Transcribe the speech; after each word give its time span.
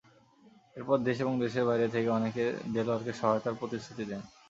এরপর 0.75 0.97
দেশ 1.07 1.17
এবং 1.19 1.33
দেশের 1.43 1.67
বাইরে 1.69 1.87
থেকে 1.87 2.09
অনেকে 2.09 2.43
দেলোয়ারকে 2.73 3.13
সহায়তার 3.13 3.59
প্রতিশ্রুতি 3.59 4.03
দেন। 4.05 4.21